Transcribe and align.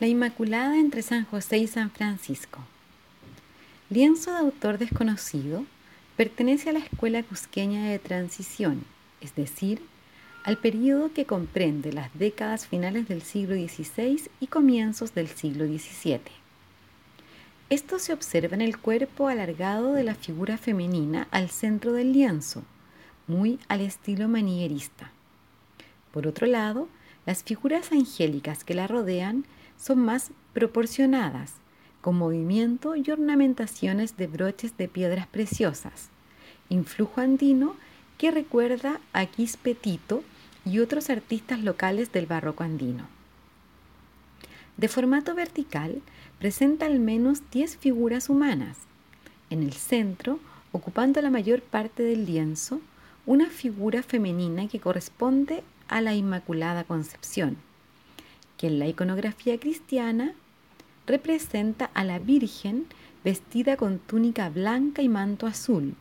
La 0.00 0.06
Inmaculada 0.06 0.78
entre 0.78 1.02
San 1.02 1.26
José 1.26 1.58
y 1.58 1.66
San 1.66 1.90
Francisco. 1.90 2.58
Lienzo 3.90 4.32
de 4.32 4.38
autor 4.38 4.78
desconocido, 4.78 5.66
pertenece 6.16 6.70
a 6.70 6.72
la 6.72 6.78
escuela 6.78 7.22
cusqueña 7.22 7.86
de 7.90 7.98
transición, 7.98 8.84
es 9.20 9.34
decir, 9.34 9.82
al 10.42 10.56
periodo 10.56 11.12
que 11.12 11.26
comprende 11.26 11.92
las 11.92 12.18
décadas 12.18 12.66
finales 12.66 13.08
del 13.08 13.20
siglo 13.20 13.54
XVI 13.56 14.22
y 14.40 14.46
comienzos 14.46 15.12
del 15.12 15.28
siglo 15.28 15.66
XVII. 15.66 16.20
Esto 17.68 17.98
se 17.98 18.14
observa 18.14 18.54
en 18.54 18.62
el 18.62 18.78
cuerpo 18.78 19.28
alargado 19.28 19.92
de 19.92 20.04
la 20.04 20.14
figura 20.14 20.56
femenina 20.56 21.28
al 21.30 21.50
centro 21.50 21.92
del 21.92 22.14
lienzo, 22.14 22.62
muy 23.26 23.58
al 23.68 23.82
estilo 23.82 24.28
manierista. 24.28 25.10
Por 26.10 26.26
otro 26.26 26.46
lado, 26.46 26.88
las 27.26 27.42
figuras 27.42 27.92
angélicas 27.92 28.64
que 28.64 28.72
la 28.72 28.86
rodean 28.86 29.44
son 29.80 30.00
más 30.00 30.30
proporcionadas, 30.52 31.54
con 32.00 32.16
movimiento 32.16 32.96
y 32.96 33.10
ornamentaciones 33.10 34.16
de 34.16 34.26
broches 34.26 34.76
de 34.76 34.88
piedras 34.88 35.26
preciosas, 35.26 36.08
influjo 36.68 37.20
andino 37.20 37.74
que 38.18 38.30
recuerda 38.30 39.00
a 39.12 39.26
Quispetito 39.26 40.22
y 40.64 40.80
otros 40.80 41.08
artistas 41.08 41.60
locales 41.60 42.12
del 42.12 42.26
barroco 42.26 42.62
andino. 42.62 43.08
De 44.76 44.88
formato 44.88 45.34
vertical, 45.34 46.02
presenta 46.38 46.86
al 46.86 47.00
menos 47.00 47.42
10 47.50 47.76
figuras 47.76 48.28
humanas. 48.28 48.78
En 49.50 49.62
el 49.62 49.72
centro, 49.72 50.38
ocupando 50.72 51.20
la 51.20 51.30
mayor 51.30 51.60
parte 51.62 52.02
del 52.02 52.24
lienzo, 52.24 52.80
una 53.26 53.46
figura 53.46 54.02
femenina 54.02 54.68
que 54.68 54.80
corresponde 54.80 55.62
a 55.88 56.00
la 56.00 56.14
Inmaculada 56.14 56.84
Concepción 56.84 57.56
que 58.60 58.66
en 58.66 58.78
la 58.78 58.86
iconografía 58.86 59.58
cristiana 59.58 60.34
representa 61.06 61.86
a 61.94 62.04
la 62.04 62.18
Virgen 62.18 62.84
vestida 63.24 63.78
con 63.78 63.98
túnica 63.98 64.50
blanca 64.50 65.00
y 65.00 65.08
manto 65.08 65.46
azul, 65.46 65.94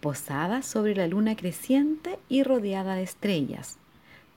posada 0.00 0.62
sobre 0.62 0.94
la 0.94 1.08
luna 1.08 1.34
creciente 1.34 2.20
y 2.28 2.44
rodeada 2.44 2.94
de 2.94 3.02
estrellas, 3.02 3.78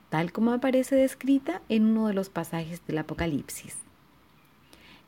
tal 0.09 0.31
como 0.31 0.51
aparece 0.51 0.95
descrita 0.95 1.61
en 1.69 1.85
uno 1.85 2.07
de 2.07 2.15
los 2.15 2.29
pasajes 2.29 2.81
del 2.87 2.97
Apocalipsis. 2.97 3.75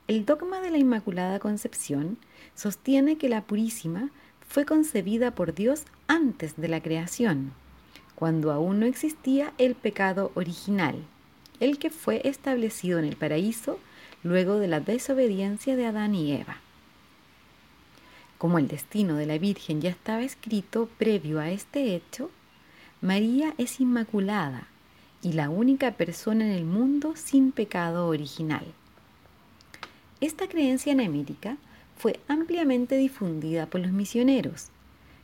El 0.07 0.27
dogma 0.27 0.61
de 0.61 0.69
la 0.69 0.77
Inmaculada 0.77 1.39
Concepción 1.39 2.19
sostiene 2.53 3.17
que 3.17 3.29
la 3.29 3.41
Purísima 3.41 4.11
fue 4.47 4.65
concebida 4.65 5.31
por 5.33 5.55
Dios 5.55 5.85
antes 6.07 6.57
de 6.57 6.67
la 6.67 6.79
creación, 6.79 7.53
cuando 8.13 8.51
aún 8.51 8.81
no 8.81 8.85
existía 8.85 9.51
el 9.57 9.73
pecado 9.73 10.31
original 10.35 11.03
el 11.59 11.77
que 11.77 11.89
fue 11.89 12.21
establecido 12.23 12.99
en 12.99 13.05
el 13.05 13.15
paraíso 13.15 13.79
luego 14.23 14.59
de 14.59 14.67
la 14.67 14.79
desobediencia 14.79 15.75
de 15.75 15.85
Adán 15.85 16.15
y 16.15 16.33
Eva. 16.33 16.57
Como 18.37 18.57
el 18.57 18.67
destino 18.67 19.15
de 19.15 19.25
la 19.25 19.37
Virgen 19.37 19.81
ya 19.81 19.89
estaba 19.89 20.21
escrito 20.21 20.89
previo 20.97 21.39
a 21.39 21.49
este 21.49 21.95
hecho, 21.95 22.31
María 23.01 23.53
es 23.57 23.79
inmaculada 23.79 24.67
y 25.21 25.33
la 25.33 25.49
única 25.49 25.91
persona 25.91 26.45
en 26.45 26.51
el 26.51 26.65
mundo 26.65 27.13
sin 27.15 27.51
pecado 27.51 28.07
original. 28.07 28.65
Esta 30.21 30.47
creencia 30.47 30.91
en 30.93 30.99
fue 31.97 32.19
ampliamente 32.29 32.95
difundida 32.95 33.65
por 33.65 33.81
los 33.81 33.91
misioneros 33.91 34.67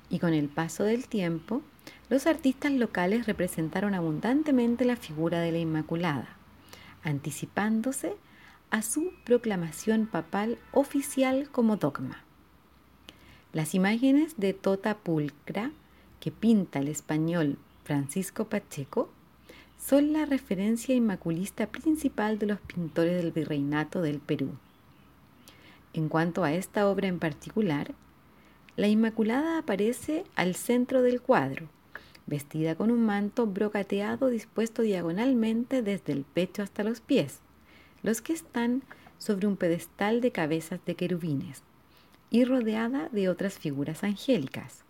y 0.10 0.20
con 0.20 0.34
el 0.34 0.50
paso 0.50 0.84
del 0.84 1.08
tiempo 1.08 1.62
los 2.10 2.28
artistas 2.28 2.72
locales 2.72 3.26
representaron 3.26 3.96
abundantemente 3.96 4.86
la 4.86 4.96
figura 4.96 5.40
de 5.40 5.52
la 5.52 5.58
Inmaculada, 5.58 6.30
anticipándose 7.04 8.16
a 8.70 8.82
su 8.82 9.12
proclamación 9.24 10.06
papal 10.06 10.58
oficial 10.72 11.50
como 11.52 11.78
dogma. 11.78 12.24
Las 13.54 13.74
imágenes 13.74 14.36
de 14.38 14.54
Tota 14.54 14.98
Pulcra 14.98 15.72
que 16.20 16.32
pinta 16.32 16.80
el 16.80 16.88
español 16.88 17.58
Francisco 17.84 18.46
Pacheco 18.46 19.10
son 19.80 20.12
la 20.14 20.26
referencia 20.26 20.96
inmaculista 20.96 21.68
principal 21.68 22.40
de 22.40 22.48
los 22.48 22.60
pintores 22.60 23.22
del 23.22 23.32
virreinato 23.32 24.02
del 24.02 24.20
Perú. 24.20 24.50
En 25.94 26.10
cuanto 26.10 26.44
a 26.44 26.54
esta 26.54 26.90
obra 26.90 27.08
en 27.08 27.20
particular, 27.20 27.94
la 28.76 28.88
Inmaculada 28.88 29.58
aparece 29.60 30.26
al 30.36 30.56
centro 30.56 31.02
del 31.02 31.22
cuadro, 31.22 31.70
vestida 32.28 32.76
con 32.76 32.92
un 32.92 33.06
manto 33.06 33.46
brocateado 33.46 34.30
dispuesto 34.30 34.82
diagonalmente 34.82 35.82
desde 35.82 36.14
el 36.14 36.24
pecho 36.24 36.64
hasta 36.64 36.84
los 36.84 37.02
pies, 37.02 37.40
los 38.04 38.22
que 38.22 38.34
están 38.34 38.84
sobre 39.18 39.48
un 39.48 39.58
pedestal 39.58 40.22
de 40.22 40.32
cabezas 40.32 40.80
de 40.86 40.96
querubines, 40.96 41.64
y 42.30 42.44
rodeada 42.44 43.10
de 43.10 43.30
otras 43.30 43.58
figuras 43.60 44.04
angélicas. 44.04 44.84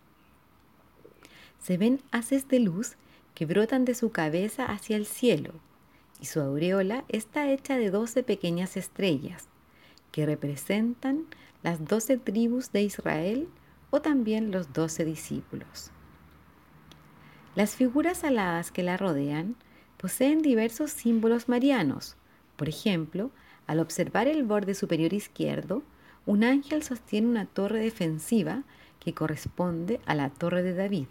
Se 1.61 1.77
ven 1.77 2.01
haces 2.11 2.47
de 2.47 2.59
luz 2.59 2.95
que 3.33 3.45
brotan 3.45 3.85
de 3.85 3.95
su 3.95 4.11
cabeza 4.11 4.65
hacia 4.65 4.95
el 4.95 5.05
cielo, 5.05 5.53
y 6.21 6.25
su 6.25 6.39
aureola 6.39 7.03
está 7.09 7.51
hecha 7.51 7.77
de 7.77 7.91
doce 7.91 8.23
pequeñas 8.23 8.77
estrellas, 8.77 9.47
que 10.11 10.25
representan 10.25 11.25
las 11.61 11.85
doce 11.85 12.17
tribus 12.17 12.71
de 12.71 12.83
Israel 12.83 13.49
o 13.89 14.01
también 14.01 14.51
los 14.51 14.71
doce 14.71 15.03
discípulos. 15.03 15.91
Las 17.55 17.77
figuras 17.77 18.25
aladas 18.25 18.69
que 18.69 18.83
la 18.83 18.97
rodean 18.97 19.55
poseen 19.97 20.41
diversos 20.41 20.91
símbolos 20.91 21.47
marianos. 21.47 22.17
Por 22.57 22.67
ejemplo, 22.67 23.31
al 23.65 23.79
observar 23.79 24.27
el 24.27 24.43
borde 24.43 24.75
superior 24.75 25.13
izquierdo, 25.13 25.81
un 26.25 26.43
ángel 26.43 26.83
sostiene 26.83 27.27
una 27.27 27.45
torre 27.45 27.79
defensiva 27.79 28.63
que 28.99 29.13
corresponde 29.13 30.01
a 30.05 30.15
la 30.15 30.29
torre 30.29 30.63
de 30.63 30.73
David. 30.73 31.07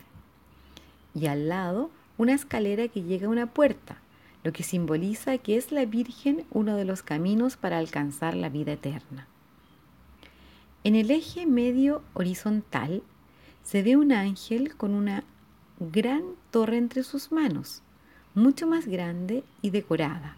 Y 1.15 1.27
al 1.27 1.49
lado, 1.49 1.91
una 2.19 2.35
escalera 2.35 2.89
que 2.89 3.03
llega 3.03 3.27
a 3.27 3.31
una 3.31 3.47
puerta, 3.47 3.97
lo 4.43 4.53
que 4.53 4.65
simboliza 4.65 5.39
que 5.39 5.57
es 5.57 5.73
la 5.73 5.87
Virgen 5.87 6.45
uno 6.51 6.77
de 6.77 6.85
los 6.85 7.03
caminos 7.03 7.57
para 7.57 7.79
alcanzar 7.79 8.35
la 8.35 8.51
vida 8.51 8.73
eterna. 8.73 9.27
En 10.83 10.95
el 10.95 11.11
eje 11.11 11.47
medio 11.47 12.03
horizontal 12.13 13.03
se 13.63 13.83
ve 13.83 13.97
un 13.97 14.13
ángel 14.13 14.77
con 14.77 14.93
una 14.93 15.25
gran 15.81 16.23
torre 16.51 16.77
entre 16.77 17.03
sus 17.03 17.33
manos, 17.33 17.83
mucho 18.35 18.67
más 18.67 18.87
grande 18.87 19.45
y 19.63 19.71
decorada. 19.71 20.37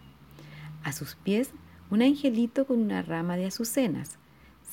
A 0.83 0.91
sus 0.91 1.15
pies 1.15 1.51
un 1.89 2.01
angelito 2.01 2.65
con 2.65 2.79
una 2.79 3.01
rama 3.01 3.37
de 3.37 3.45
azucenas, 3.45 4.17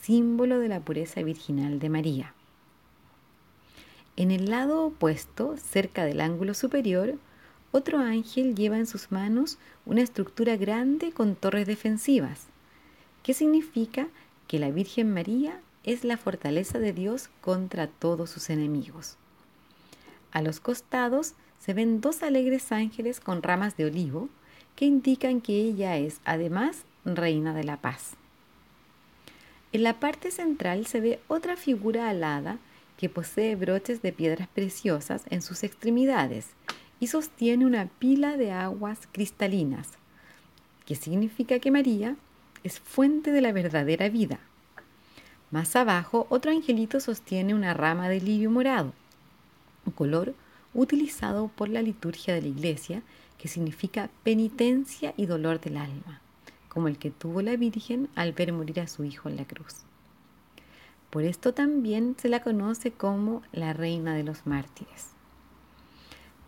símbolo 0.02 0.58
de 0.58 0.68
la 0.68 0.80
pureza 0.80 1.22
virginal 1.22 1.78
de 1.78 1.88
María. 1.88 2.34
En 4.16 4.30
el 4.30 4.50
lado 4.50 4.86
opuesto, 4.86 5.56
cerca 5.56 6.04
del 6.04 6.20
ángulo 6.20 6.54
superior, 6.54 7.18
otro 7.72 7.98
ángel 7.98 8.54
lleva 8.54 8.78
en 8.78 8.86
sus 8.86 9.10
manos 9.10 9.58
una 9.84 10.02
estructura 10.02 10.56
grande 10.56 11.10
con 11.10 11.34
torres 11.34 11.66
defensivas, 11.66 12.46
que 13.22 13.34
significa 13.34 14.08
que 14.46 14.58
la 14.58 14.70
Virgen 14.70 15.12
María 15.12 15.60
es 15.82 16.04
la 16.04 16.16
fortaleza 16.16 16.78
de 16.78 16.92
Dios 16.92 17.30
contra 17.40 17.88
todos 17.88 18.30
sus 18.30 18.50
enemigos. 18.50 19.16
A 20.34 20.42
los 20.42 20.58
costados 20.58 21.34
se 21.60 21.74
ven 21.74 22.00
dos 22.00 22.24
alegres 22.24 22.72
ángeles 22.72 23.20
con 23.20 23.40
ramas 23.40 23.76
de 23.76 23.86
olivo 23.86 24.28
que 24.74 24.84
indican 24.84 25.40
que 25.40 25.54
ella 25.54 25.96
es 25.96 26.20
además 26.24 26.84
reina 27.04 27.54
de 27.54 27.62
la 27.62 27.76
paz. 27.76 28.14
En 29.72 29.84
la 29.84 30.00
parte 30.00 30.32
central 30.32 30.86
se 30.86 31.00
ve 31.00 31.20
otra 31.28 31.56
figura 31.56 32.08
alada 32.10 32.58
que 32.98 33.08
posee 33.08 33.54
broches 33.54 34.02
de 34.02 34.12
piedras 34.12 34.48
preciosas 34.48 35.22
en 35.30 35.40
sus 35.40 35.62
extremidades 35.62 36.48
y 36.98 37.06
sostiene 37.06 37.64
una 37.64 37.86
pila 37.86 38.36
de 38.36 38.50
aguas 38.50 39.08
cristalinas, 39.12 39.92
que 40.84 40.96
significa 40.96 41.60
que 41.60 41.70
María 41.70 42.16
es 42.64 42.80
fuente 42.80 43.30
de 43.30 43.40
la 43.40 43.52
verdadera 43.52 44.08
vida. 44.08 44.40
Más 45.52 45.76
abajo, 45.76 46.26
otro 46.28 46.50
angelito 46.50 46.98
sostiene 46.98 47.54
una 47.54 47.72
rama 47.72 48.08
de 48.08 48.20
lirio 48.20 48.50
morado 48.50 48.94
un 49.86 49.92
color 49.92 50.34
utilizado 50.74 51.48
por 51.48 51.68
la 51.68 51.82
liturgia 51.82 52.34
de 52.34 52.42
la 52.42 52.48
iglesia 52.48 53.02
que 53.38 53.48
significa 53.48 54.10
penitencia 54.22 55.14
y 55.16 55.26
dolor 55.26 55.60
del 55.60 55.76
alma, 55.76 56.20
como 56.68 56.88
el 56.88 56.98
que 56.98 57.10
tuvo 57.10 57.42
la 57.42 57.56
Virgen 57.56 58.08
al 58.14 58.32
ver 58.32 58.52
morir 58.52 58.80
a 58.80 58.88
su 58.88 59.04
hijo 59.04 59.28
en 59.28 59.36
la 59.36 59.44
cruz. 59.44 59.84
Por 61.10 61.22
esto 61.22 61.54
también 61.54 62.16
se 62.18 62.28
la 62.28 62.42
conoce 62.42 62.90
como 62.90 63.42
la 63.52 63.72
Reina 63.72 64.14
de 64.14 64.24
los 64.24 64.46
Mártires. 64.46 65.10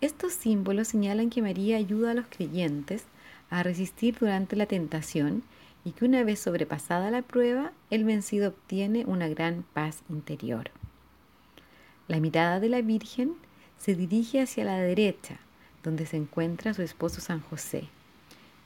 Estos 0.01 0.33
símbolos 0.33 0.89
señalan 0.89 1.31
que 1.31 1.43
María 1.43 1.77
ayuda 1.77 2.11
a 2.11 2.15
los 2.15 2.27
creyentes 2.27 3.05
a 3.49 3.63
resistir 3.63 4.17
durante 4.19 4.57
la 4.57 4.67
tentación 4.67 5.43
y 5.85 5.93
que 5.93 6.05
una 6.05 6.25
vez 6.25 6.41
sobrepasada 6.41 7.13
la 7.13 7.23
prueba, 7.23 7.73
el 7.91 8.05
vencido 8.05 8.49
obtiene 8.49 9.05
una 9.07 9.29
gran 9.29 9.65
paz 9.73 10.03
interior. 10.09 10.71
La 12.09 12.21
mirada 12.21 12.61
de 12.61 12.69
la 12.69 12.83
Virgen 12.83 13.35
se 13.79 13.95
dirige 13.95 14.41
hacia 14.41 14.65
la 14.65 14.79
derecha, 14.79 15.39
donde 15.83 16.07
se 16.07 16.17
encuentra 16.17 16.73
su 16.73 16.83
esposo 16.83 17.21
San 17.21 17.41
José, 17.41 17.89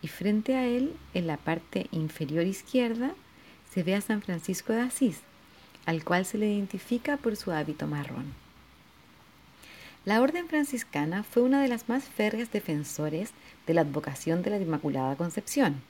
y 0.03 0.09
frente 0.09 0.57
a 0.57 0.67
él, 0.67 0.95
en 1.15 1.27
la 1.27 1.37
parte 1.37 1.87
inferior 1.91 2.47
izquierda, 2.47 3.13
se 3.73 3.83
ve 3.83 3.95
a 3.95 4.01
San 4.01 4.23
Francisco 4.23 4.73
de 4.73 4.83
Asís, 4.83 5.21
al 5.87 6.05
cual 6.05 6.27
se 6.27 6.39
le 6.39 6.53
identifica 6.53 7.17
por 7.17 7.37
su 7.37 7.51
hábito 7.51 7.87
marrón. 7.87 8.35
La 10.05 10.21
orden 10.21 10.49
franciscana 10.49 11.23
fue 11.23 11.43
una 11.43 11.63
de 11.63 11.69
las 11.69 11.89
más 11.89 12.05
férreas 12.05 12.51
defensores 12.51 13.33
de 13.67 13.75
la 13.75 13.83
advocación 13.83 14.43
de 14.43 14.51
la 14.51 14.59
Inmaculada 14.59 15.17
Concepción. 15.17 15.83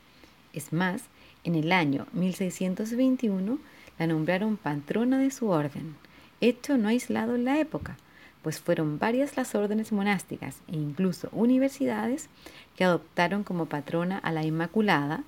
Es 0.53 0.73
más, 0.73 1.03
en 1.45 1.55
el 1.55 1.71
año 1.73 2.07
1621 2.13 3.59
la 3.99 4.07
nombraron 4.07 4.57
patrona 4.57 5.19
de 5.19 5.31
su 5.31 5.49
orden, 5.49 5.95
hecho 6.41 6.77
no 6.77 6.89
aislado 6.89 7.35
en 7.35 7.45
la 7.45 7.59
época, 7.61 7.97
pues 8.43 8.59
fueron 8.59 8.99
varias 8.99 9.37
las 9.37 9.55
órdenes 9.55 9.93
monásticas 9.93 10.61
e 10.69 10.77
incluso 10.77 11.29
universidades 11.33 12.29
que 12.77 12.85
adoptaron 12.85 13.45
como 13.45 13.67
patrona 13.67 14.19
a 14.19 14.33
la 14.33 14.45
Inmaculada 14.45 15.25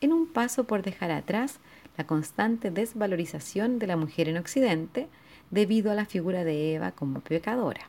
en 0.00 0.12
un 0.12 0.26
paso 0.26 0.64
por 0.64 0.82
dejar 0.82 1.10
atrás 1.10 1.58
la 1.96 2.06
constante 2.06 2.70
desvalorización 2.70 3.78
de 3.78 3.86
la 3.86 3.96
mujer 3.96 4.28
en 4.28 4.36
Occidente 4.36 5.08
debido 5.50 5.90
a 5.90 5.94
la 5.94 6.06
figura 6.06 6.44
de 6.44 6.74
Eva 6.74 6.92
como 6.92 7.20
pecadora. 7.20 7.88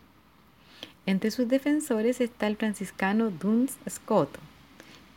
Entre 1.05 1.31
sus 1.31 1.47
defensores 1.47 2.21
está 2.21 2.47
el 2.47 2.57
franciscano 2.57 3.31
Duns 3.31 3.77
Scotto, 3.89 4.39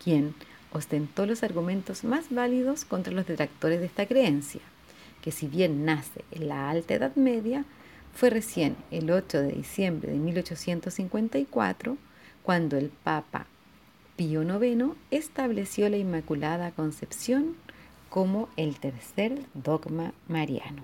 quien 0.03 0.35
ostentó 0.73 1.27
los 1.27 1.43
argumentos 1.43 2.05
más 2.05 2.27
válidos 2.31 2.85
contra 2.85 3.13
los 3.13 3.27
detractores 3.27 3.81
de 3.81 3.87
esta 3.87 4.07
creencia, 4.07 4.61
que 5.23 5.33
si 5.33 5.47
bien 5.47 5.85
nace 5.85 6.25
en 6.31 6.49
la 6.49 6.71
Alta 6.71 6.95
Edad 6.95 7.15
Media, 7.17 7.65
fue 8.15 8.31
recién 8.31 8.77
el 8.91 9.11
8 9.11 9.41
de 9.43 9.53
diciembre 9.53 10.13
de 10.13 10.19
1854 10.19 11.97
cuando 12.43 12.77
el 12.77 12.89
Papa 12.89 13.47
Pío 14.17 14.43
IX 14.43 14.97
estableció 15.11 15.89
la 15.89 15.97
Inmaculada 15.97 16.73
Concepción 16.73 17.57
como 18.09 18.49
el 18.57 18.79
tercer 18.79 19.47
dogma 19.55 20.13
mariano. 20.29 20.83